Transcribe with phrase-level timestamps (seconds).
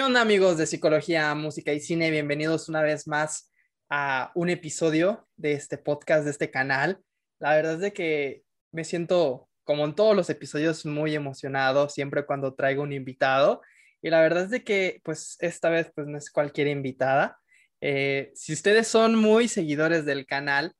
[0.00, 2.10] ¿Qué onda amigos de Psicología, Música y Cine?
[2.10, 3.52] Bienvenidos una vez más
[3.90, 7.02] a un episodio de este podcast, de este canal.
[7.38, 12.24] La verdad es de que me siento, como en todos los episodios, muy emocionado siempre
[12.24, 13.60] cuando traigo un invitado.
[14.00, 17.38] Y la verdad es de que, pues, esta vez, pues, no es cualquier invitada.
[17.82, 20.72] Eh, si ustedes son muy seguidores del canal,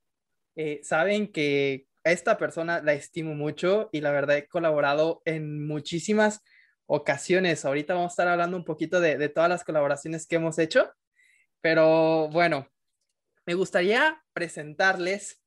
[0.55, 5.67] eh, saben que a esta persona la estimo mucho y la verdad he colaborado en
[5.67, 6.41] muchísimas
[6.85, 7.65] ocasiones.
[7.65, 10.91] Ahorita vamos a estar hablando un poquito de, de todas las colaboraciones que hemos hecho,
[11.61, 12.67] pero bueno,
[13.45, 15.41] me gustaría presentarles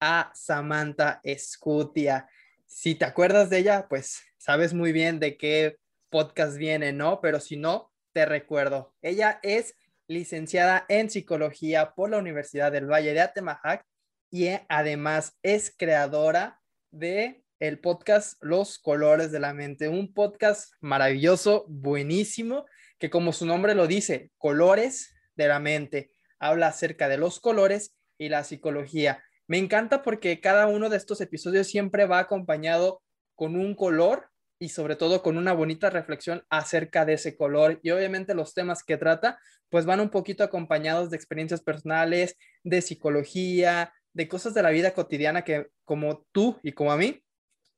[0.00, 2.28] a Samantha Escutia.
[2.66, 7.20] Si te acuerdas de ella, pues sabes muy bien de qué podcast viene, ¿no?
[7.20, 8.94] Pero si no, te recuerdo.
[9.02, 9.74] Ella es
[10.08, 13.84] licenciada en psicología por la Universidad del Valle de Atemajac
[14.30, 16.60] y además es creadora
[16.90, 22.64] de el podcast Los Colores de la Mente, un podcast maravilloso, buenísimo,
[22.98, 27.94] que como su nombre lo dice, colores de la mente, habla acerca de los colores
[28.16, 29.22] y la psicología.
[29.46, 33.02] Me encanta porque cada uno de estos episodios siempre va acompañado
[33.34, 37.78] con un color y sobre todo con una bonita reflexión acerca de ese color.
[37.82, 42.80] Y obviamente los temas que trata, pues van un poquito acompañados de experiencias personales, de
[42.80, 47.22] psicología, de cosas de la vida cotidiana que como tú y como a mí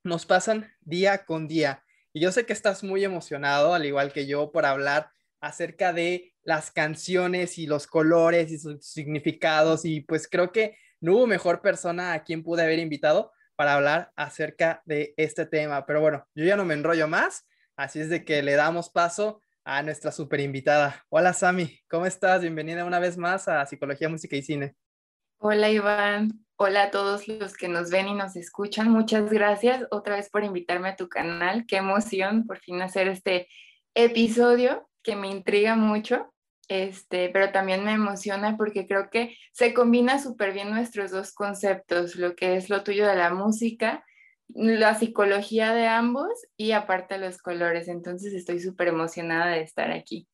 [0.04, 1.84] nos pasan día con día.
[2.12, 6.34] Y yo sé que estás muy emocionado, al igual que yo, por hablar acerca de
[6.42, 9.84] las canciones y los colores y sus significados.
[9.84, 14.12] Y pues creo que no hubo mejor persona a quien pude haber invitado para hablar
[14.16, 15.86] acerca de este tema.
[15.86, 19.42] Pero bueno, yo ya no me enrollo más, así es de que le damos paso
[19.64, 21.04] a nuestra super invitada.
[21.08, 22.40] Hola Sami, ¿cómo estás?
[22.40, 24.74] Bienvenida una vez más a Psicología, Música y Cine.
[25.44, 28.88] Hola Iván, hola a todos los que nos ven y nos escuchan.
[28.88, 31.66] Muchas gracias otra vez por invitarme a tu canal.
[31.66, 33.48] Qué emoción por fin hacer este
[33.92, 36.32] episodio que me intriga mucho.
[36.68, 42.14] Este, pero también me emociona porque creo que se combina súper bien nuestros dos conceptos,
[42.14, 44.04] lo que es lo tuyo de la música,
[44.46, 47.88] la psicología de ambos y aparte los colores.
[47.88, 50.28] Entonces estoy súper emocionada de estar aquí.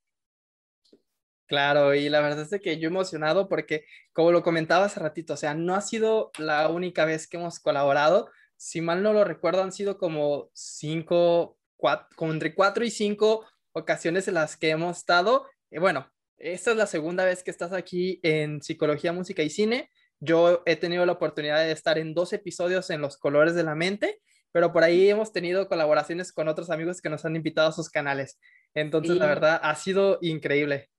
[1.48, 5.36] Claro, y la verdad es que yo emocionado porque, como lo comentaba hace ratito, o
[5.36, 8.28] sea, no ha sido la única vez que hemos colaborado.
[8.58, 13.46] Si mal no lo recuerdo, han sido como cinco, cuatro, como entre cuatro y cinco
[13.72, 15.46] ocasiones en las que hemos estado.
[15.70, 19.90] Y bueno, esta es la segunda vez que estás aquí en Psicología, Música y Cine.
[20.20, 23.74] Yo he tenido la oportunidad de estar en dos episodios en Los Colores de la
[23.74, 24.20] Mente,
[24.52, 27.88] pero por ahí hemos tenido colaboraciones con otros amigos que nos han invitado a sus
[27.88, 28.38] canales.
[28.74, 30.90] Entonces, la verdad, ha sido increíble.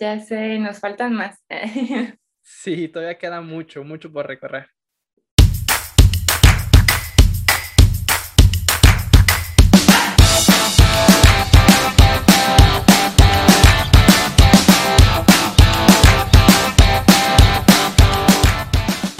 [0.00, 1.38] Ya sé, nos faltan más.
[2.40, 4.66] sí, todavía queda mucho, mucho por recorrer.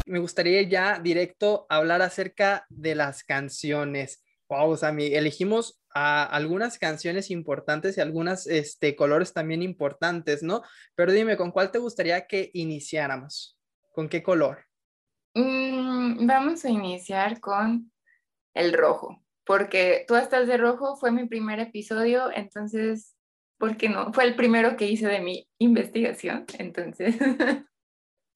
[0.07, 4.25] me gustaría ya directo hablar acerca de las canciones.
[4.51, 10.63] Wow, Sammy, elegimos a algunas canciones importantes y algunos este, colores también importantes, ¿no?
[10.97, 13.57] Pero dime, ¿con cuál te gustaría que iniciáramos?
[13.93, 14.67] ¿Con qué color?
[15.35, 17.93] Mm, vamos a iniciar con
[18.53, 23.15] el rojo, porque tú estás de rojo, fue mi primer episodio, entonces,
[23.57, 24.13] ¿por qué no?
[24.13, 27.15] Fue el primero que hice de mi investigación, entonces.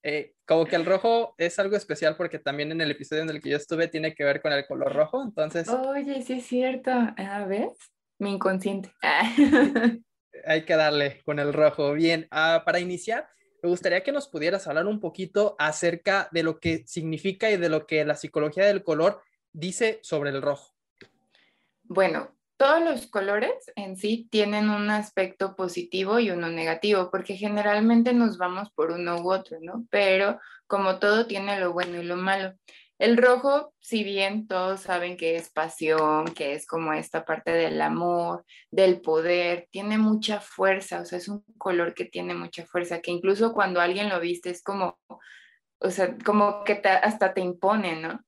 [0.06, 3.41] Eh, como que el rojo es algo especial porque también en el episodio en el
[3.41, 5.66] que yo estuve tiene que ver con el color rojo, entonces...
[5.70, 6.91] Oye, sí es cierto.
[6.91, 7.70] A ver,
[8.19, 8.93] mi inconsciente.
[10.47, 11.94] Hay que darle con el rojo.
[11.94, 13.26] Bien, ah, para iniciar,
[13.62, 17.70] me gustaría que nos pudieras hablar un poquito acerca de lo que significa y de
[17.70, 19.22] lo que la psicología del color
[19.54, 20.75] dice sobre el rojo.
[21.84, 28.12] Bueno, todos los colores en sí tienen un aspecto positivo y uno negativo, porque generalmente
[28.12, 29.87] nos vamos por uno u otro, ¿no?
[29.91, 32.55] Pero como todo tiene lo bueno y lo malo.
[32.99, 37.81] El rojo, si bien todos saben que es pasión, que es como esta parte del
[37.82, 43.00] amor, del poder, tiene mucha fuerza, o sea, es un color que tiene mucha fuerza,
[43.00, 44.96] que incluso cuando alguien lo viste es como,
[45.78, 48.20] o sea, como que hasta te impone, ¿no?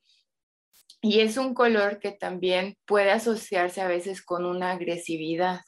[1.00, 5.60] Y es un color que también puede asociarse a veces con una agresividad.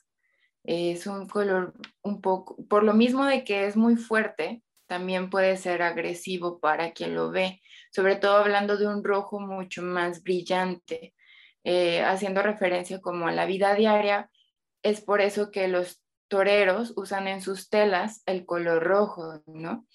[0.65, 5.57] Es un color un poco, por lo mismo de que es muy fuerte, también puede
[5.57, 7.61] ser agresivo para quien lo ve,
[7.93, 11.15] sobre todo hablando de un rojo mucho más brillante,
[11.63, 14.31] eh, haciendo referencia como a la vida diaria.
[14.83, 19.87] Es por eso que los toreros usan en sus telas el color rojo, ¿no?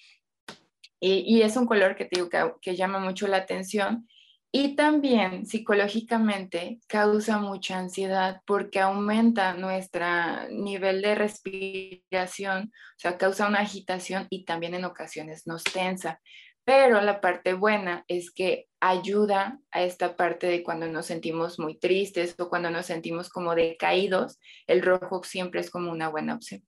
[1.05, 2.29] Y, es un color que, digo,
[2.61, 4.07] que llama mucho la atención
[4.55, 10.05] Y también psicológicamente causa mucha ansiedad porque aumenta nuestro
[10.51, 16.21] nivel de respiración, o sea, causa una agitación y también en ocasiones nos tensa.
[16.65, 21.79] Pero la parte buena es que ayuda a esta parte de cuando nos sentimos muy
[21.79, 26.61] tristes o cuando nos sentimos como decaídos, el rojo siempre es como una buena opción.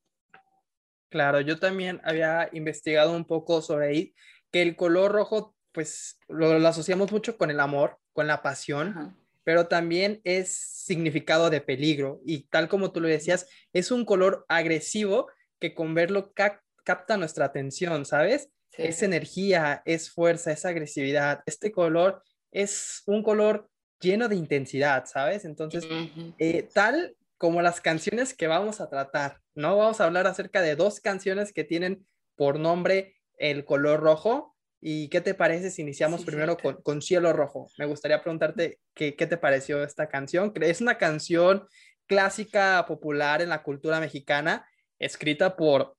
[1.09, 4.15] Claro, yo también había investigado un poco sobre ahí
[4.51, 9.67] que el color rojo pues lo, asociamos mucho con el amor, con la pasión, pero
[9.67, 15.27] también es significado de peligro y tal como tú lo decías, es un color agresivo
[15.59, 18.49] que con verlo capta nuestra atención, ¿sabes?
[18.77, 21.41] Es energía, es fuerza, es agresividad.
[21.45, 23.69] Este color es un color
[23.99, 25.45] lleno de intensidad, ¿sabes?
[25.45, 25.85] Entonces,
[26.39, 29.77] eh, tal como las canciones que vamos a tratar, ¿no?
[29.77, 32.05] Vamos a hablar acerca de dos canciones que tienen
[32.35, 34.54] por nombre el color rojo
[34.87, 37.71] ¿Y qué te parece si iniciamos primero con, Cielo Rojo?
[37.79, 40.53] Me gustaría preguntarte qué, te pareció esta canción.
[40.61, 41.67] Es una canción
[42.05, 45.97] clásica, popular en la cultura mexicana, escrita por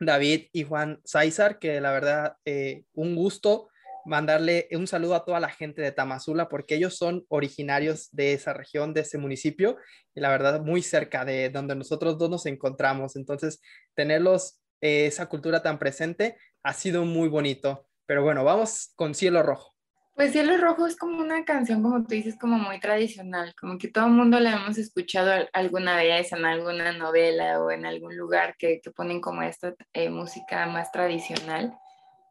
[0.00, 3.68] David y Juan César, que la verdad, eh, un gusto
[4.04, 8.52] mandarle un saludo a toda la gente de Tamazula, porque ellos son originarios de esa
[8.52, 9.76] región, de ese municipio,
[10.16, 13.14] y la verdad, muy cerca de donde nosotros dos nos encontramos.
[13.14, 13.60] Entonces,
[13.94, 17.86] tenerlos, eh, esa cultura tan presente, ha sido muy bonito.
[18.06, 19.76] Pero bueno, vamos con Cielo Rojo.
[20.16, 23.88] Pues Cielo Rojo es como una canción, como tú dices, como muy tradicional, como que
[23.88, 28.56] todo el mundo la hemos escuchado alguna vez en alguna novela o en algún lugar
[28.58, 31.76] que, ponen como esta eh, música más tradicional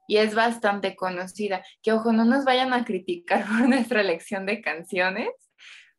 [0.08, 1.64] y es bastante conocida.
[1.84, 5.30] Que ojo, no nos vayan a criticar por nuestra elección de canciones,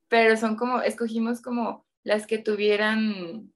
[0.08, 3.52] pero son como, escogimos como las que tuvieran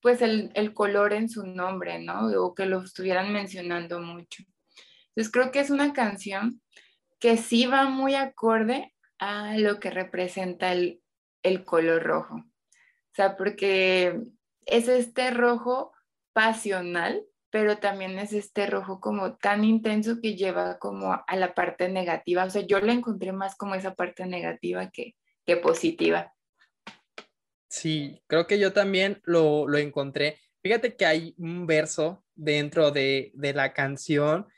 [0.00, 2.26] pues el, el color en su nombre, ¿no?
[2.42, 4.44] O que lo estuvieran mencionando mucho.
[5.14, 6.60] Entonces creo que es una canción
[7.20, 11.00] que sí va muy acorde a lo que representa el,
[11.64, 12.34] color rojo.
[12.34, 14.20] O sea, porque
[14.66, 15.92] es este rojo
[16.32, 21.88] pasional, pero también es este rojo como tan intenso que lleva como a la parte
[21.88, 22.44] negativa.
[22.44, 25.14] O sea, yo le encontré más como esa parte negativa que,
[25.44, 26.34] que positiva.
[27.68, 30.40] Sí, creo que yo también lo, encontré.
[30.62, 34.48] Fíjate que hay un verso dentro de, de la canción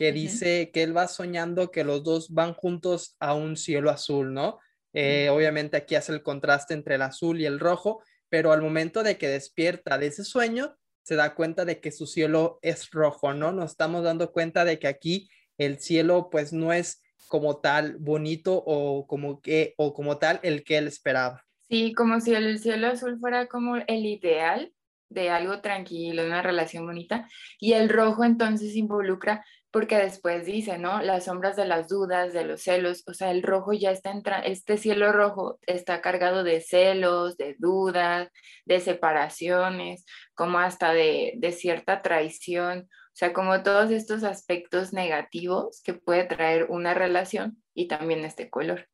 [0.00, 4.32] que dice que él va soñando que los dos van juntos a un cielo azul,
[4.32, 4.58] ¿no?
[4.94, 9.02] Eh, obviamente aquí hace el contraste entre el azul y el rojo, pero al momento
[9.02, 13.34] de que despierta de ese sueño, se da cuenta de que su cielo es rojo,
[13.34, 13.52] ¿no?
[13.52, 18.54] Nos estamos dando cuenta de que aquí el cielo pues no es como tal bonito
[18.54, 21.44] o como que o como tal el que él esperaba.
[21.68, 24.72] Sí, como si el cielo azul fuera como el ideal
[25.10, 31.02] de algo tranquilo, una relación bonita, y el rojo entonces involucra porque después dice, ¿no?
[31.02, 34.46] Las sombras de las dudas, de los celos, o sea, el rojo ya está entrando,
[34.46, 38.28] este cielo rojo está cargado de celos, de dudas,
[38.64, 45.82] de separaciones, como hasta de, de cierta traición, o sea, como todos estos aspectos negativos
[45.84, 48.88] que puede traer una relación y también este color.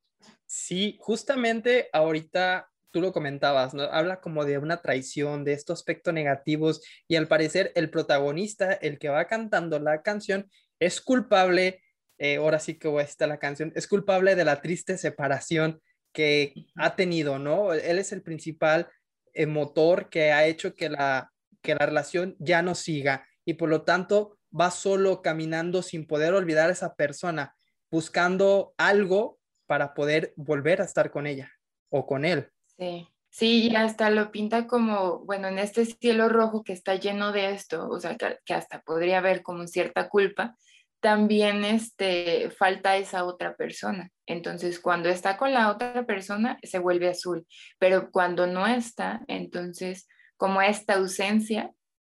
[0.47, 3.83] Sí, justamente ahorita tú lo comentabas, ¿no?
[3.83, 8.99] Habla como de una traición, de estos aspectos negativos y al parecer el protagonista, el
[8.99, 10.51] que va cantando la canción,
[10.81, 11.83] es culpable,
[12.19, 15.81] eh, ahora sí que está la canción, es culpable de la triste separación
[16.13, 17.75] que ha tenido, ¿no?
[17.75, 18.89] Él es el principal
[19.35, 21.31] eh, motor que ha hecho que la,
[21.63, 26.33] que la relación ya no siga y por lo tanto va solo caminando sin poder
[26.33, 27.55] olvidar a esa persona,
[27.91, 31.53] buscando algo para poder volver a estar con ella
[31.91, 32.51] o con él.
[32.79, 33.07] Sí.
[33.37, 37.51] Sí, y hasta lo pinta como, bueno, en este cielo rojo que está lleno de
[37.51, 40.57] esto, o sea, que, hasta podría haber como cierta culpa,
[41.01, 44.11] también este, falta esa otra persona.
[44.25, 47.47] Entonces, cuando está con la otra persona, se vuelve azul,
[47.79, 51.73] pero cuando no está, entonces, como esta ausencia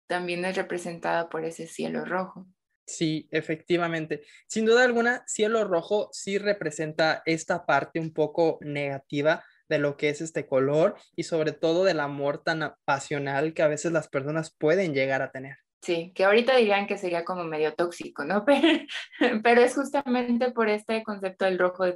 [0.06, 2.46] también es representada por ese cielo rojo.
[2.86, 4.22] Sí, efectivamente.
[4.46, 10.08] Sin duda alguna, cielo rojo sí representa esta parte un poco negativa de lo que
[10.08, 14.54] es este color y sobre todo del amor tan pasional que a veces las personas
[14.56, 15.56] pueden llegar a tener.
[15.82, 18.44] Sí, que ahorita dirían que sería como medio tóxico, ¿no?
[19.44, 21.92] Pero, es justamente por este concepto del rojo de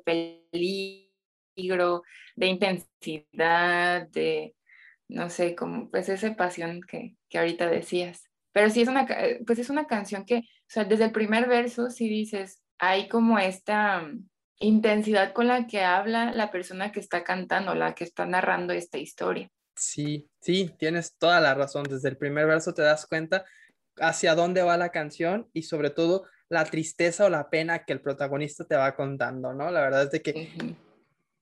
[1.56, 2.02] peligro,
[2.36, 4.54] de intensidad, de,
[5.08, 8.30] no sé, como pues esa pasión que, que ahorita decías.
[8.52, 9.06] Pero sí es una,
[9.46, 13.38] pues es una canción que, o sea, desde el primer verso sí dices, hay como
[13.38, 14.06] esta,
[14.58, 18.98] intensidad con la que habla la persona que está cantando, la que está narrando esta
[18.98, 19.50] historia.
[19.74, 21.84] Sí, sí, tienes toda la razón.
[21.84, 23.44] Desde el primer verso te das cuenta
[23.96, 28.00] hacia dónde va la canción y sobre todo la tristeza o la pena que el
[28.00, 29.70] protagonista te va contando, ¿no?
[29.70, 30.50] La verdad es de que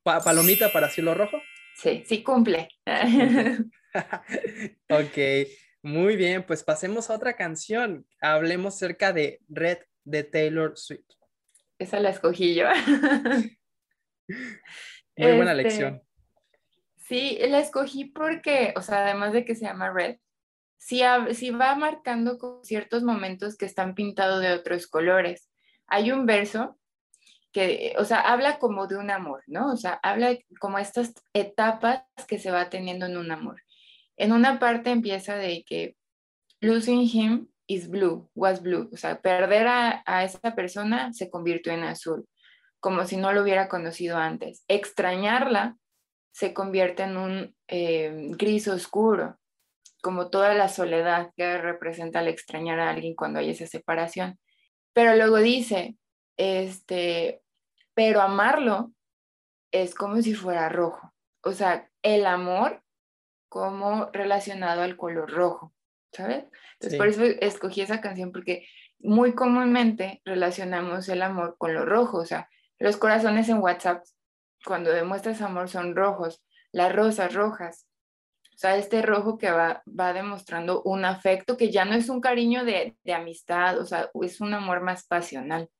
[0.02, 1.38] palomita para cielo rojo.
[1.76, 2.68] Sí, sí cumple.
[4.88, 5.48] ok,
[5.82, 8.06] muy bien, pues pasemos a otra canción.
[8.20, 11.19] Hablemos cerca de Red de Taylor Swift.
[11.80, 12.66] Esa la escogí yo.
[15.16, 16.02] Muy buena este, lección.
[16.98, 20.18] Sí, la escogí porque, o sea, además de que se llama Red,
[20.76, 25.48] sí, va marcando ciertos momentos que están pintados de otros colores.
[25.86, 26.78] Hay un verso
[27.50, 29.72] que, o sea, habla como de un amor, ¿no?
[29.72, 33.62] O sea, habla como estas etapas que se va teniendo en un amor.
[34.18, 35.96] En una parte empieza de que
[36.60, 41.72] losing him is blue, was blue, o sea, perder a, a esa persona se convirtió
[41.72, 42.26] en azul,
[42.80, 44.64] como si no lo hubiera conocido antes.
[44.66, 45.76] Extrañarla
[46.32, 49.38] se convierte en un eh, gris oscuro,
[50.02, 54.38] como toda la soledad que representa al extrañar a alguien cuando hay esa separación.
[54.92, 55.96] Pero luego dice,
[56.36, 57.42] este,
[57.94, 58.92] pero amarlo
[59.70, 61.12] es como si fuera rojo.
[61.44, 62.82] O sea, el amor
[63.48, 65.72] como relacionado al color rojo,
[66.12, 66.44] ¿sabes?
[66.74, 68.66] Entonces, por eso escogí esa canción, porque
[68.98, 72.18] muy comúnmente relacionamos el amor con lo rojo.
[72.18, 72.48] O sea,
[72.78, 74.04] los corazones en WhatsApp,
[74.64, 77.86] cuando demuestras amor, son rojos, las rosas rojas,
[78.54, 82.20] o sea, este rojo que va, va demostrando un afecto que ya no es un
[82.20, 85.70] cariño de, de amistad, o sea, es un amor más pasional.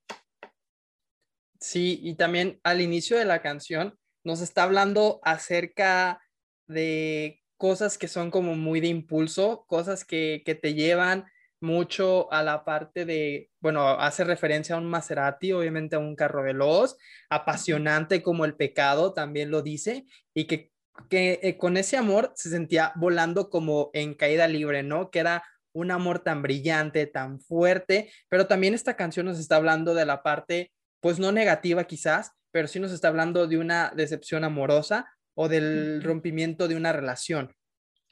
[1.61, 6.23] Sí, y también al inicio de la canción nos está hablando acerca
[6.69, 11.27] de cosas que son como muy de impulso, cosas que, que te llevan
[11.61, 16.43] mucho a la parte de, bueno, hace referencia a un Maserati, obviamente a un carro
[16.43, 16.97] veloz,
[17.29, 20.73] apasionante como el pecado, también lo dice, y que
[21.09, 25.11] que eh, con ese amor se sentía volando como en caída libre, ¿no?
[25.11, 29.95] Que era un amor tan brillante, tan fuerte, pero también esta canción nos está hablando
[29.95, 34.45] de la parte, pues no negativa quizás, pero sí nos está hablando de una decepción
[34.45, 37.55] amorosa o del rompimiento de una relación.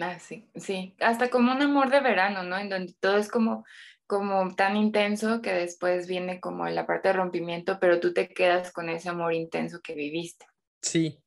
[0.00, 2.56] Ah, sí, sí, hasta como un amor de verano, ¿no?
[2.58, 3.64] En donde todo es como,
[4.06, 8.72] como tan intenso que después viene como la parte de rompimiento, pero tú te quedas
[8.72, 10.46] con ese amor intenso que viviste.
[10.80, 11.20] Sí,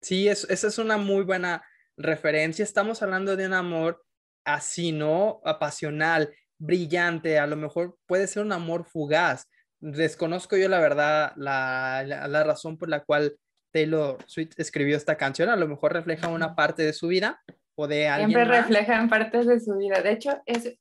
[0.00, 1.64] Sí, esa es una muy buena
[1.96, 2.62] referencia.
[2.62, 4.04] Estamos hablando de un amor
[4.44, 5.40] así, ¿no?
[5.44, 9.48] Apasional, brillante, a lo mejor puede ser un amor fugaz.
[9.80, 13.36] Desconozco yo la verdad la, la, razón por la cual
[13.70, 15.48] Taylor Swift escribió esta canción.
[15.48, 17.42] A lo mejor refleja una parte de su vida
[17.74, 18.30] o de alguien.
[18.30, 20.00] Siempre reflejan partes de su vida.
[20.02, 20.78] De hecho, es,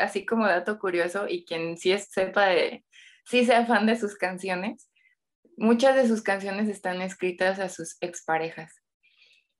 [0.00, 2.84] así como dato curioso y quien sí es, sepa de,
[3.24, 4.90] sí sea fan de sus canciones,
[5.56, 8.74] muchas de sus canciones están escritas a sus exparejas.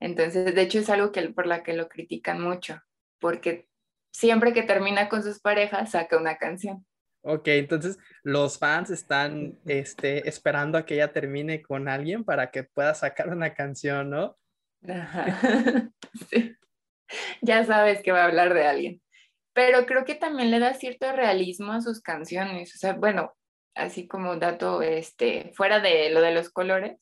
[0.00, 2.80] Entonces, de hecho, es algo que, por la que lo critican mucho,
[3.18, 3.68] porque
[4.12, 6.86] siempre que termina con sus parejas, saca una canción.
[7.22, 12.64] Ok, entonces los fans están este, esperando a que ella termine con alguien para que
[12.64, 14.36] pueda sacar una canción, ¿no?
[14.88, 15.26] Ajá.
[16.30, 16.56] sí.
[17.42, 19.02] Ya sabes que va a hablar de alguien.
[19.52, 22.74] Pero creo que también le da cierto realismo a sus canciones.
[22.74, 23.36] O sea, bueno,
[23.74, 26.98] así como dato, este, fuera de lo de los colores,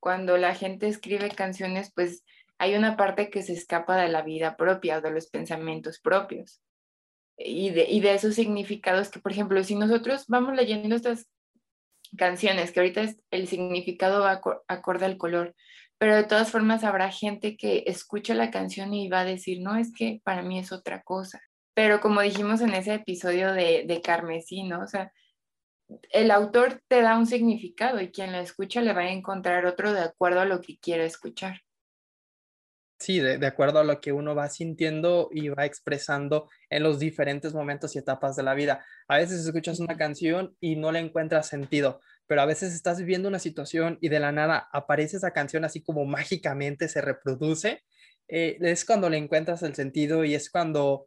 [0.00, 2.24] cuando la gente escribe canciones, pues
[2.58, 6.60] hay una parte que se escapa de la vida propia o de los pensamientos propios.
[7.36, 11.28] Y de, y de esos significados que, por ejemplo, si nosotros vamos leyendo estas
[12.16, 15.54] canciones, que ahorita es, el significado va acorde al color,
[15.98, 19.76] pero de todas formas habrá gente que escucha la canción y va a decir, no,
[19.76, 21.40] es que para mí es otra cosa.
[21.74, 24.80] Pero como dijimos en ese episodio de, de Carmesí, ¿no?
[24.82, 25.12] O sea,
[26.10, 29.92] el autor te da un significado y quien la escucha le va a encontrar otro
[29.92, 31.63] de acuerdo a lo que quiere escuchar.
[33.04, 37.52] Sí, de, acuerdo a lo que uno va sintiendo y va expresando en los diferentes
[37.52, 38.82] momentos y etapas de la vida.
[39.08, 43.28] A veces escuchas una canción y no le encuentras sentido, pero a veces estás viviendo
[43.28, 47.82] una situación y de la nada aparece esa canción así como mágicamente se reproduce.
[48.26, 51.06] Eh, es cuando le encuentras el sentido y es cuando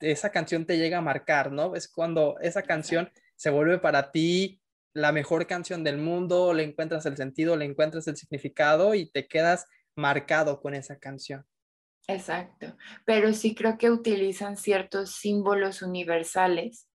[0.00, 1.76] esa canción te llega a marcar, ¿no?
[1.76, 4.60] Es cuando esa canción se vuelve para ti
[4.92, 9.28] la mejor canción del mundo, le encuentras el sentido, le encuentras el significado y te
[9.28, 9.66] quedas
[9.96, 11.44] marcado con esa canción.
[12.08, 16.88] Exacto, pero sí creo que utilizan ciertos símbolos universales,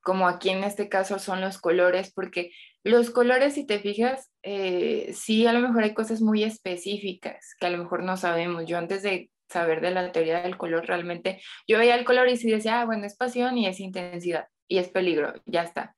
[0.00, 2.52] como aquí en este caso son los colores, porque
[2.84, 7.66] los colores, si te fijas, eh, sí a lo mejor hay cosas muy específicas que
[7.66, 8.64] a lo mejor no sabemos.
[8.66, 12.36] Yo antes de saber de la teoría del color, realmente yo veía el color y
[12.36, 15.96] sí decía, ah, bueno, es pasión y es intensidad y es peligro, ya está.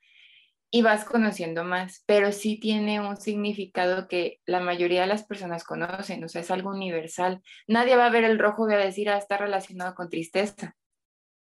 [0.75, 5.65] Y vas conociendo más, pero sí tiene un significado que la mayoría de las personas
[5.65, 7.43] conocen, o sea, es algo universal.
[7.69, 10.75] Nadie va a ver el rojo y va a decir, ah, está relacionado con tristeza.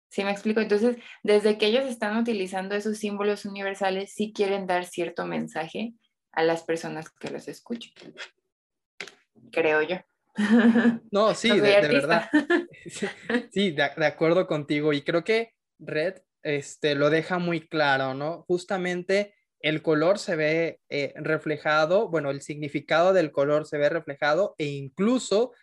[0.10, 0.60] ¿Sí me explico?
[0.60, 5.94] Entonces, desde que ellos están utilizando esos símbolos universales, sí quieren dar cierto mensaje
[6.34, 7.94] a las personas que los escuchan.
[9.52, 9.98] Creo yo.
[11.12, 12.30] No, sí, de, verdad.
[13.52, 14.94] Sí, de, acuerdo contigo.
[14.94, 18.46] Y creo que Red este, lo deja muy claro, ¿no?
[18.48, 24.54] Justamente el color se ve eh, reflejado, bueno, el significado del color se ve reflejado
[24.60, 25.54] e incluso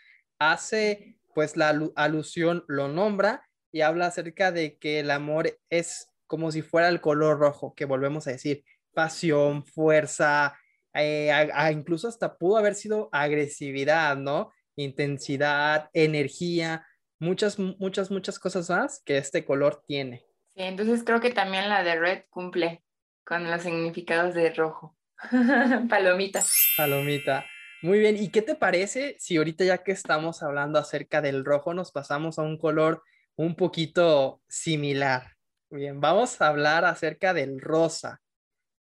[0.41, 6.51] hace, pues la alusión lo nombra y habla acerca de que el amor es como
[6.51, 10.59] si fuera el color rojo, que volvemos a decir, pasión, fuerza,
[10.95, 11.31] eh,
[11.71, 14.53] incluso hasta pudo haber sido agresividad, ¿no?
[14.75, 16.85] Intensidad, energía,
[17.21, 20.32] muchas, muchas, muchas cosas más que este color tiene.
[20.55, 22.83] Sí, entonces creo que también la de red cumple
[23.25, 24.97] con los significados de rojo.
[25.89, 26.43] Palomita.
[26.77, 27.47] Palomita.
[27.83, 31.75] Muy bien, ¿y qué te parece si ahorita ya que estamos hablando acerca del rojo
[31.75, 33.03] nos pasamos a un color
[33.35, 35.33] un poquito similar?
[35.71, 38.21] Bien, vamos a hablar acerca del rosa.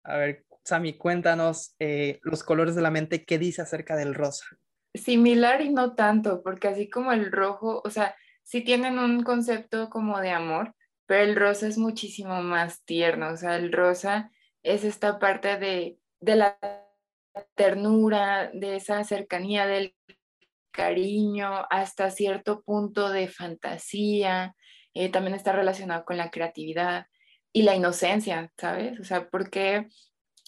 [0.03, 4.45] A ver, Sami, cuéntanos eh, los colores de la mente, ¿qué dice acerca del rosa?
[4.93, 9.89] Similar y no tanto, porque así como el rojo, o sea, sí tienen un concepto
[9.89, 10.75] como de amor,
[11.11, 14.31] pero el rosa es muchísimo más tierno, o sea, el rosa
[14.63, 16.57] es esta parte de, la
[17.53, 19.93] ternura, de esa cercanía del
[20.71, 24.55] cariño, hasta cierto punto de fantasía,
[24.93, 27.07] eh, también está relacionado con la creatividad
[27.51, 28.97] y la inocencia, ¿sabes?
[29.01, 29.89] O sea, porque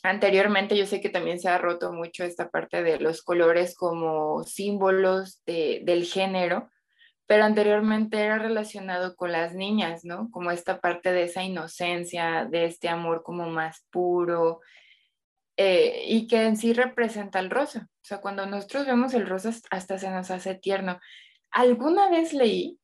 [0.01, 4.45] anteriormente yo sé que también se ha roto mucho esta parte de los colores como
[4.45, 6.69] símbolos del género,
[7.33, 10.29] pero anteriormente era relacionado con las niñas, ¿no?
[10.29, 14.61] Como esta parte de esa inocencia, de este amor como más puro,
[15.57, 17.89] eh, y que en sí representa el rosa.
[17.89, 20.99] O sea, cuando nosotros vemos el rosa hasta se nos hace tierno.
[21.49, 22.79] Alguna vez leí,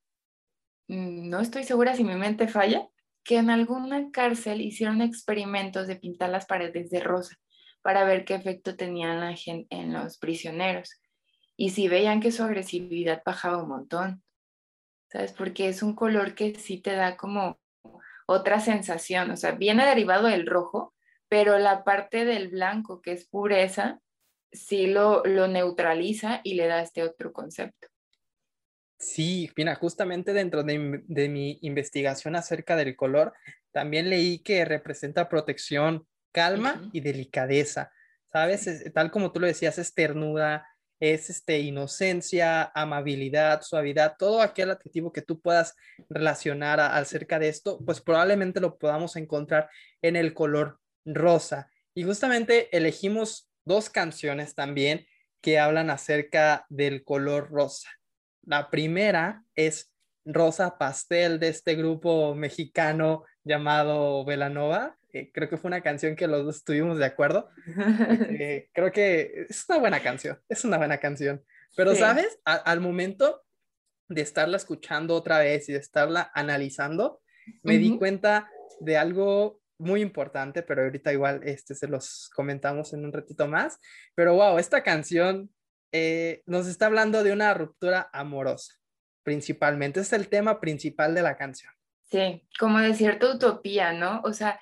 [0.87, 2.87] mm, no estoy segura si mi mente falla,
[3.23, 7.35] que en alguna cárcel hicieron experimentos de pintar las paredes de rosa
[7.83, 10.99] para ver qué efecto tenían en los prisioneros.
[11.55, 14.23] Y si veían que su agresividad bajaba un montón.
[15.11, 15.33] ¿Sabes?
[15.33, 17.59] Porque es un color que sí te da como
[18.27, 20.93] otra sensación, o sea, viene derivado del rojo,
[21.27, 23.99] pero la parte del blanco, que es pureza,
[24.51, 27.87] sí lo, lo neutraliza y le da este otro concepto.
[28.99, 33.33] Sí, mira, justamente dentro de, de, mi investigación acerca del color,
[33.71, 37.91] también leí que representa protección, calma y delicadeza,
[38.25, 38.83] ¿sabes?
[38.93, 40.67] tal como tú lo decías, es ternura,
[40.99, 45.75] es este, inocencia, amabilidad, suavidad, todo aquel adjetivo que tú puedas
[46.09, 49.69] relacionar acerca de esto, pues probablemente lo podamos encontrar
[50.01, 51.69] en el color rosa.
[51.95, 55.05] Y justamente elegimos dos canciones también
[55.41, 57.89] que hablan acerca del color rosa.
[58.45, 59.93] La primera es
[60.25, 66.27] Rosa Pastel de este grupo mexicano llamado Velanova eh, creo que fue una canción que
[66.27, 67.49] los dos estuvimos de acuerdo.
[68.41, 71.43] Eh, creo que es una buena canción, es una buena canción.
[71.75, 72.39] Pero, ¿sabes?
[72.45, 73.43] al momento
[74.07, 77.21] de estarla escuchando otra vez y de estarla analizando,
[77.63, 83.05] me di cuenta de algo muy importante, pero ahorita igual este, se los comentamos en
[83.05, 83.79] un ratito más.
[84.15, 85.49] Pero wow, esta canción
[85.91, 88.73] eh, nos está hablando de una ruptura amorosa,
[89.23, 90.01] principalmente.
[90.01, 91.73] Es el tema principal de la canción.
[92.11, 94.21] Sí, como de cierta utopía, ¿no?
[94.23, 94.59] O sea,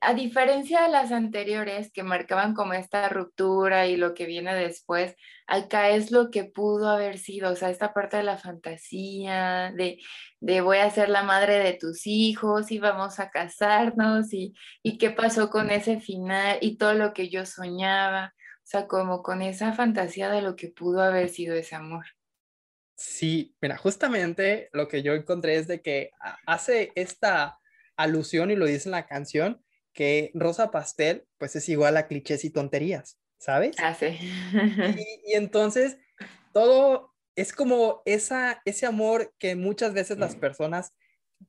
[0.00, 5.16] a diferencia de las anteriores que marcaban como esta ruptura y lo que viene después,
[5.46, 9.98] acá es lo que pudo haber sido, o sea, esta parte de la fantasía, de,
[10.40, 14.98] de voy a ser la madre de tus hijos y vamos a casarnos y, y
[14.98, 19.42] qué pasó con ese final y todo lo que yo soñaba, o sea, como con
[19.42, 22.06] esa fantasía de lo que pudo haber sido ese amor.
[22.94, 26.10] Sí, mira, justamente lo que yo encontré es de que
[26.46, 27.58] hace esta
[27.98, 32.44] alusión y lo dice en la canción, que Rosa Pastel, pues es igual a clichés
[32.44, 33.76] y tonterías, ¿sabes?
[33.78, 34.16] Ah, sí.
[35.26, 35.98] y, entonces,
[36.52, 40.94] todo es como esa, ese amor que muchas veces las personas,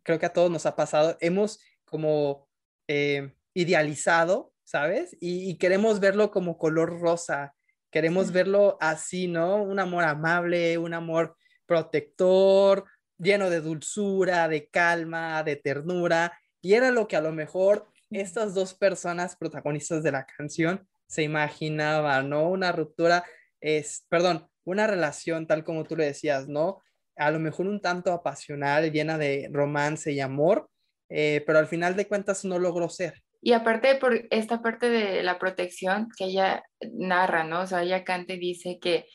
[0.04, 2.50] creo que a todos nos ha pasado, hemos como
[2.88, 5.16] eh, idealizado, ¿sabes?
[5.20, 7.56] Y, queremos verlo como color rosa,
[7.92, 9.64] queremos verlo así, ¿no?
[9.64, 11.36] Un amor amable, un amor
[11.66, 12.86] protector,
[13.20, 18.56] lleno de dulzura, de calma, de ternura, y era lo que a lo mejor estas
[18.56, 22.50] dos personas protagonistas de la canción se imaginaban, ¿no?
[22.50, 23.24] Una ruptura,
[23.62, 26.82] es, perdón, una relación tal como tú le decías, ¿no?
[27.16, 30.70] A lo mejor un tanto apasional, llena de romance y amor,
[31.10, 33.22] eh, pero al final de cuentas no logró ser.
[33.42, 37.62] Y aparte por esta parte de la protección que ella narra, ¿no?
[37.62, 39.06] O sea, ella canta y dice que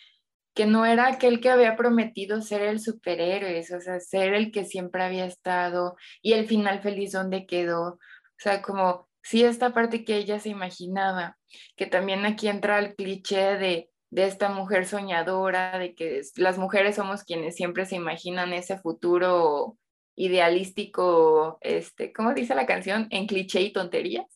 [0.55, 4.65] que no era aquel que había prometido ser el superhéroe, o sea, ser el que
[4.65, 7.95] siempre había estado y el final feliz donde quedó.
[7.95, 7.99] O
[8.39, 11.37] sea, como sí esta parte que ella se imaginaba,
[11.77, 16.97] que también aquí entra el cliché de, de esta mujer soñadora, de que las mujeres
[16.97, 19.77] somos quienes siempre se imaginan ese futuro
[20.17, 23.09] idealístico, este, ¿cómo dice la canción?
[23.11, 24.27] En cliché y tonterías.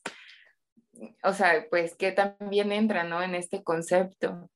[1.23, 3.23] O sea, pues que también entra, ¿no?
[3.23, 4.51] En este concepto.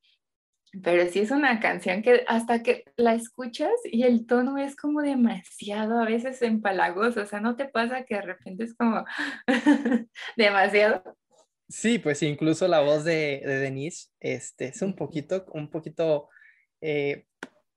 [0.80, 5.02] Pero sí es una canción que hasta que la escuchas y el tono es como
[5.02, 9.04] demasiado, a veces empalagoso, o sea, ¿no te pasa que de repente es como
[10.36, 11.02] demasiado?
[11.68, 16.30] Sí, pues incluso la voz de, de, Denise este, es un poquito, un poquito
[16.80, 17.26] eh,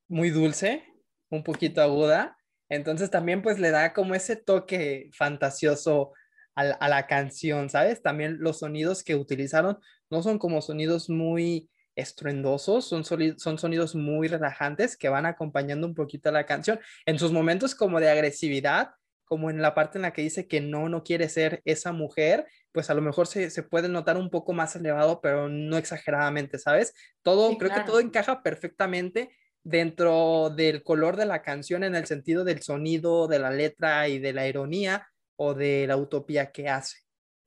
[0.08, 0.84] muy dulce,
[1.30, 2.38] un poquito aguda,
[2.70, 6.14] entonces también pues le da como ese toque fantasioso
[6.56, 8.02] a a la canción, ¿sabes?
[8.02, 9.78] También los sonidos que utilizaron
[10.10, 15.96] no son como sonidos muy estruendosos, son, son sonidos muy relajantes que van acompañando un
[15.96, 16.80] poquito a la canción.
[17.06, 18.92] En sus momentos como de agresividad,
[19.26, 22.48] como en la parte en la que dice que no, no quiere ser esa mujer,
[22.72, 26.94] pues a lo mejor se, puede notar un poco más elevado, pero no exageradamente, ¿sabes?
[27.24, 32.44] Todo, creo que todo encaja perfectamente dentro del color de la canción en el sentido
[32.44, 37.00] del sonido, de la letra y de la ironía o de la utopía que hace.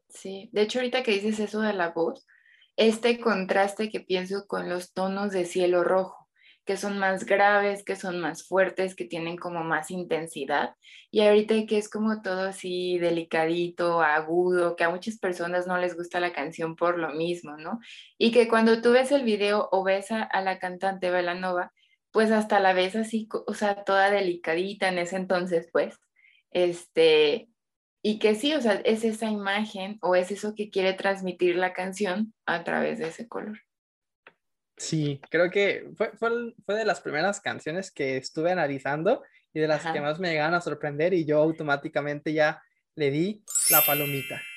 [0.09, 2.27] Sí, de hecho ahorita que dices eso de la voz,
[2.79, 6.29] este contraste que pienso con los tonos de cielo rojo,
[6.65, 10.77] que son más graves, que son más fuertes, que tienen como más intensidad.
[11.11, 15.97] Y ahorita que es como todo así delicadito, agudo, que a muchas personas no les
[15.97, 17.81] gusta la canción por lo mismo, ¿no?
[18.17, 21.73] Y que cuando tú ves el video o ves a, la cantante Belanova,
[22.13, 25.99] pues hasta la ves así, o sea, toda delicadita en ese entonces, pues,
[26.53, 27.49] este,
[28.03, 31.73] y que sí, o sea, es esa imagen o es eso que quiere transmitir la
[31.73, 33.59] canción a través de ese color.
[34.77, 36.31] Sí, creo que fue, fue,
[36.75, 40.61] de las primeras canciones que estuve analizando y de las que más me llegaron a
[40.61, 42.63] sorprender y yo automáticamente ya
[42.95, 44.41] le di la palomita.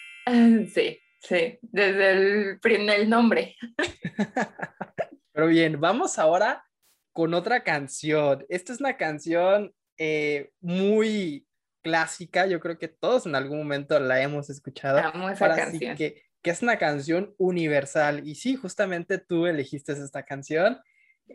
[0.71, 3.55] Sí, sí, desde el, el nombre.
[5.33, 6.63] Pero bien, vamos ahora
[7.11, 8.45] con otra canción.
[8.47, 11.47] Esta es una canción eh, muy
[11.81, 14.99] clásica, yo creo que todos en algún momento la hemos escuchado.
[14.99, 15.95] Amo esa canción.
[15.95, 18.27] que, que, es una canción universal.
[18.27, 20.79] Y sí, justamente tú elegiste esta canción.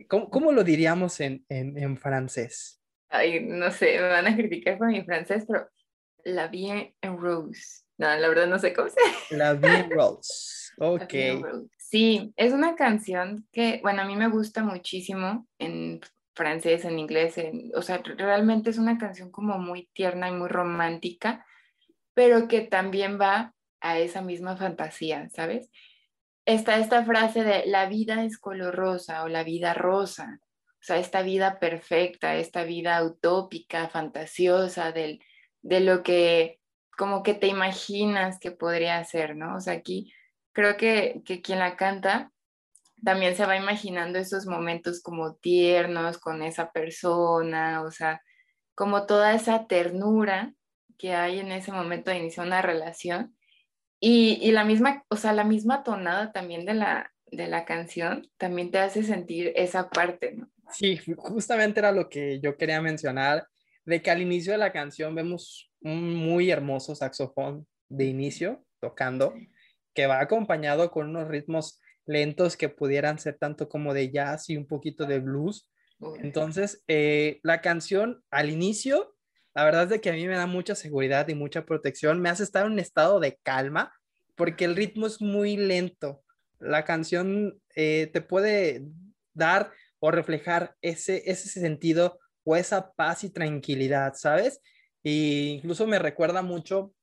[0.08, 2.80] ¿Cómo, cómo lo diríamos en, en, en, francés?
[3.08, 5.68] Ay, no sé, me van a criticar por mi francés, pero
[6.24, 7.84] La Bien en Rose.
[7.98, 9.00] No, la verdad no sé cómo se.
[9.36, 10.72] La Bien Rose.
[10.78, 11.14] Ok.
[11.78, 16.00] Sí, es una canción que, bueno, a mí me gusta muchísimo en
[16.36, 17.34] francés, en inglés,
[17.74, 21.46] o sea, realmente es una canción como muy tierna y muy romántica,
[22.14, 25.70] pero que también va a esa misma fantasía, ¿sabes?
[26.44, 30.98] Está esta frase de la vida es color rosa o la vida rosa, o sea,
[30.98, 35.20] esta vida perfecta, esta vida utópica, fantasiosa, del,
[35.62, 36.60] de lo que
[36.96, 39.56] como que te imaginas que podría ser, ¿no?
[39.56, 40.12] O sea, aquí
[40.52, 42.30] creo que, que quien la canta
[43.04, 48.22] también se va imaginando esos momentos como tiernos con esa persona, o sea,
[48.74, 50.54] como toda esa ternura
[50.98, 53.36] que hay en ese momento de iniciar una relación.
[53.98, 58.70] Y, la misma, o sea, la misma tonada también de la, de la canción también
[58.70, 60.48] te hace sentir esa parte, ¿no?
[60.70, 63.46] Sí, justamente era lo que yo quería mencionar,
[63.84, 69.34] de que al inicio de la canción vemos un muy hermoso saxofón de inicio tocando,
[69.94, 74.56] que va acompañado con unos ritmos lentos que pudieran ser tanto como de jazz y
[74.56, 75.70] un poquito de blues.
[76.20, 79.16] Entonces, eh, la canción al inicio,
[79.54, 82.28] la verdad es de que a mí me da mucha seguridad y mucha protección, me
[82.28, 83.92] hace estar en un estado de calma
[84.34, 86.22] porque el ritmo es muy lento.
[86.58, 88.84] La canción eh, te puede
[89.32, 94.60] dar o reflejar ese, ese sentido o esa paz y tranquilidad, ¿sabes?
[95.02, 96.94] E incluso me recuerda mucho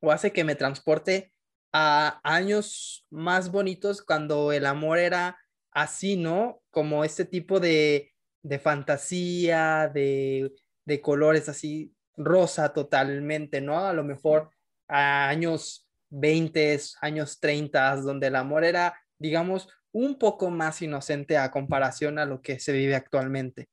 [0.00, 1.31] o hace que me transporte
[1.72, 5.38] a años más bonitos cuando el amor era
[5.70, 6.62] así, ¿no?
[6.70, 10.52] Como este tipo de, de fantasía, de,
[10.84, 13.86] de, colores así, rosa totalmente, ¿no?
[13.86, 14.50] A lo mejor
[14.88, 21.50] a años 20, años 30, donde el amor era, digamos, un poco más inocente a
[21.50, 23.68] comparación a lo que se vive actualmente.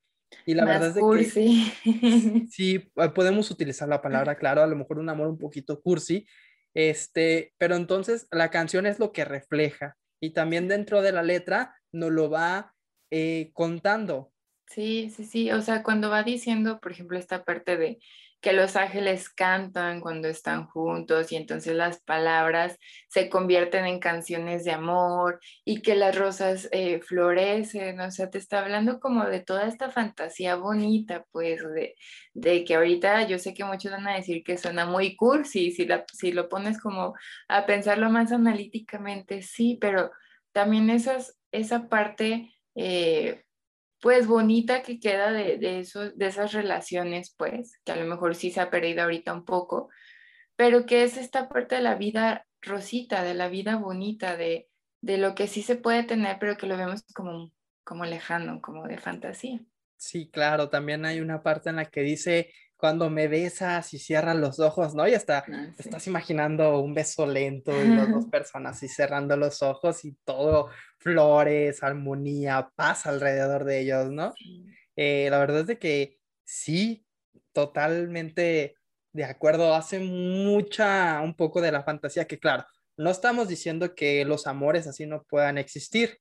[0.46, 1.72] Y la verdad es cursi.
[1.84, 2.80] que sí,
[3.16, 6.26] podemos utilizar la palabra, claro, a lo mejor un amor un poquito cursi,
[6.73, 11.75] este, pero entonces la canción es lo que refleja y también dentro de la letra
[11.91, 12.73] nos lo va
[13.12, 14.32] eh, contando.
[14.67, 17.99] Sí, sí, sí, o sea, cuando va diciendo, por ejemplo, esta parte de
[18.41, 22.78] que los ángeles cantan cuando están juntos y entonces las palabras
[23.10, 28.38] se convierten en canciones de amor y que las rosas eh, florecen, o sea, te
[28.38, 31.95] está hablando como de toda esta fantasía bonita, pues, de,
[32.34, 35.86] de, que ahorita yo sé que muchos van a decir que suena muy cursi, si,
[35.86, 37.15] la, si lo pones como
[37.49, 40.12] a pensarlo más analíticamente, sí, pero
[40.52, 42.54] también esas, esa parte...
[42.75, 43.43] Eh,
[44.02, 48.52] pues bonita que queda de, de, de esas relaciones, pues, que a lo mejor sí
[48.52, 49.90] se ha perdido ahorita un poco,
[50.56, 54.70] pero que es esta parte de la vida rosita, de la vida bonita, de,
[55.02, 57.52] de lo que sí se puede tener, pero que lo vemos como,
[57.84, 59.62] como lejano, como de fantasía.
[59.98, 64.38] Sí, claro, también hay una parte en la que dice, cuando me besas y cierras
[64.38, 65.06] los ojos, ¿no?
[65.06, 69.62] Y hasta ah, estás imaginando un beso lento y las dos personas y cerrando los
[69.62, 74.34] ojos y todo flores, armonía, paz alrededor de ellos, ¿no?
[74.96, 77.06] Eh, la verdad es de que sí,
[77.52, 78.76] totalmente
[79.12, 82.65] de acuerdo, hace mucha, un poco de la fantasía que claro,
[82.96, 86.20] no estamos diciendo que los amores así no puedan existir,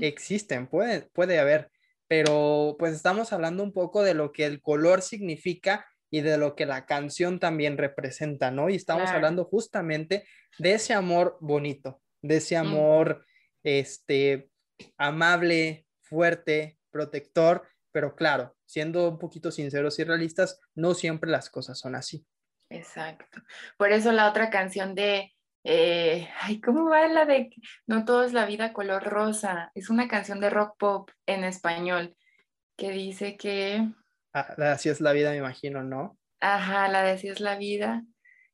[0.00, 1.70] existen, puede, puede haber,
[2.08, 6.54] pero pues estamos hablando un poco de lo que el color significa y de lo
[6.54, 8.70] que la canción también representa, ¿no?
[8.70, 10.26] Y estamos hablando justamente
[10.58, 13.24] de ese amor bonito, de ese amor,
[13.64, 14.48] este,
[14.96, 21.78] amable, fuerte, protector, pero claro, siendo un poquito sinceros y realistas, no siempre las cosas
[21.78, 22.24] son así.
[22.70, 23.42] Exacto.
[23.76, 25.32] Por eso la otra canción de
[25.64, 27.50] eh, ay, ¿cómo va la de
[27.86, 29.72] No todo es la vida color rosa?
[29.74, 32.14] Es una canción de rock pop en español
[32.76, 33.88] que dice que...
[34.34, 36.18] Ah, así es la vida, me imagino, ¿no?
[36.40, 38.02] Ajá, la de así es la vida,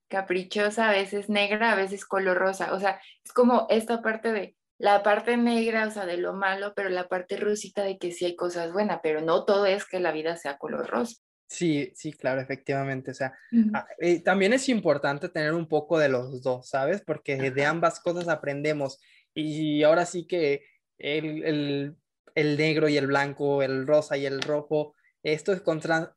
[0.08, 2.72] caprichosa, a veces negra, a veces color rosa.
[2.74, 6.72] O sea, es como esta parte de la parte negra, o sea, de lo malo,
[6.74, 10.00] pero la parte rosita de que sí hay cosas buenas, pero no todo es que
[10.00, 11.16] la vida sea color rosa.
[11.50, 13.10] Sí, sí, claro, efectivamente.
[13.10, 13.36] O sea,
[13.74, 17.02] ah, eh, también es importante tener un poco de los dos, ¿sabes?
[17.04, 19.00] Porque de ambas cosas aprendemos.
[19.34, 20.62] Y ahora sí que
[20.96, 21.96] el,
[22.36, 26.14] negro y el blanco, el rosa y el rojo, esto es contra,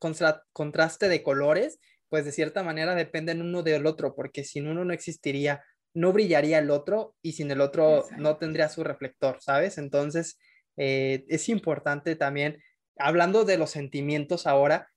[0.53, 4.93] contraste de colores, pues de cierta manera dependen uno del otro, porque sin uno no
[4.93, 5.63] existiría,
[5.95, 9.79] no brillaría el otro y sin el otro no tendría su reflector, ¿sabes?
[9.79, 10.37] Entonces,
[10.77, 12.61] eh, es importante también,
[12.99, 14.92] hablando de los sentimientos ahora,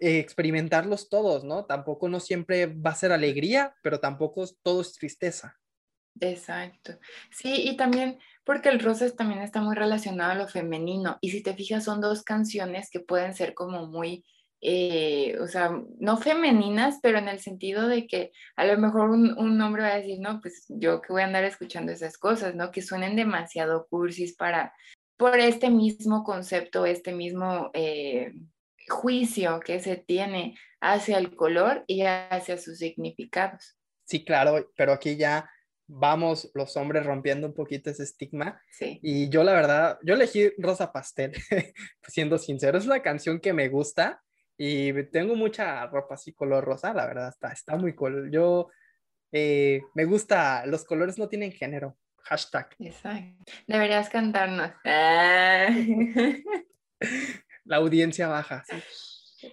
[0.00, 1.66] experimentarlos todos, ¿no?
[1.66, 5.60] Tampoco no siempre va a ser alegría, pero tampoco todo es tristeza.
[6.18, 6.98] Exacto.
[7.30, 11.18] Sí, y también porque el rosa también está muy relacionado a lo femenino.
[11.20, 14.24] Y si te fijas, son dos canciones que pueden ser como muy,
[14.60, 19.38] eh, o sea, no femeninas, pero en el sentido de que a lo mejor un,
[19.38, 22.54] un, hombre va a decir, no, pues yo que voy a andar escuchando esas cosas,
[22.54, 22.70] ¿no?
[22.70, 24.74] Que suenen demasiado cursis para,
[25.16, 28.32] por este mismo concepto, este mismo, eh,
[28.90, 33.76] juicio que se tiene hacia el color y hacia sus significados.
[34.04, 35.48] Sí, claro, pero aquí ya
[35.86, 38.60] vamos los hombres rompiendo un poquito ese estigma.
[38.70, 38.98] Sí.
[39.02, 41.32] Y yo la verdad, yo elegí Rosa Pastel,
[42.08, 44.22] siendo sincero, es una canción que me gusta
[44.56, 48.30] y tengo mucha ropa así color rosa, la verdad está, está muy cool.
[48.30, 48.68] Yo
[49.32, 51.96] eh, me gusta, los colores no tienen género.
[52.24, 52.76] Hashtag.
[52.78, 53.52] Exacto.
[53.66, 54.72] Deberías cantarnos.
[57.64, 58.64] La audiencia baja.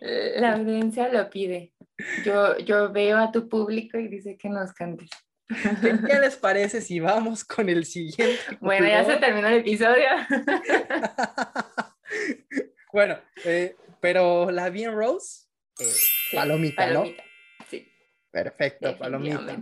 [0.02, 1.74] La audiencia lo pide.
[2.24, 5.10] Yo, yo veo a tu público y dice que nos cantes.
[5.48, 8.38] ¿Qué, les parece si vamos con el siguiente?
[8.60, 10.08] Bueno, ya se terminó el episodio.
[12.94, 15.48] bueno, eh, pero la Bien Rose,
[15.80, 15.86] eh,
[16.34, 17.24] palomita, palomita,
[17.70, 17.88] Sí.
[18.30, 19.58] Perfecto, palomita.